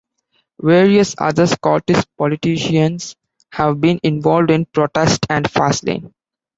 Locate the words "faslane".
5.43-6.11